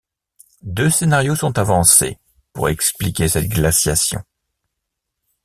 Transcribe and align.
Deux 0.63 0.89
scénarios 0.89 1.35
sont 1.35 1.59
avancés 1.59 2.17
pour 2.53 2.69
expliquer 2.69 3.27
cette 3.27 3.47
glaciation. 3.49 4.23